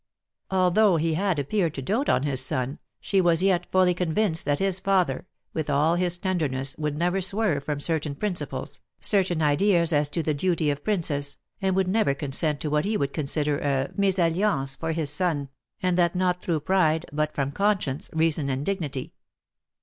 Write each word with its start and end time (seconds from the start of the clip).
Although 0.49 0.97
he 0.97 1.13
had 1.13 1.37
appeared 1.37 1.75
to 1.75 1.81
dote 1.83 2.09
on 2.09 2.23
his 2.23 2.43
son, 2.43 2.79
she 3.01 3.21
was 3.21 3.43
yet 3.43 3.71
fully 3.71 3.93
convinced 3.93 4.45
that 4.45 4.57
this 4.57 4.79
father, 4.79 5.27
with 5.53 5.69
all 5.69 5.93
his 5.93 6.17
tenderness, 6.17 6.75
would 6.79 6.97
never 6.97 7.21
swerve 7.21 7.65
from 7.65 7.79
certain 7.79 8.15
principles, 8.15 8.81
certain 8.99 9.43
ideas 9.43 9.93
as 9.93 10.09
to 10.09 10.23
the 10.23 10.33
duty 10.33 10.71
of 10.71 10.83
princes, 10.83 11.37
and 11.61 11.75
would 11.75 11.87
never 11.87 12.15
consent 12.15 12.59
to 12.61 12.69
what 12.71 12.83
he 12.85 12.97
would 12.97 13.13
consider 13.13 13.59
a 13.59 13.91
mésalliance 13.95 14.75
for 14.75 14.91
his 14.93 15.11
son, 15.11 15.49
and 15.83 15.99
that 15.99 16.15
not 16.15 16.41
through 16.41 16.61
pride, 16.61 17.05
but 17.13 17.35
from 17.35 17.51
conscience, 17.51 18.09
reason, 18.11 18.49
and 18.49 18.65
dignity. 18.65 19.13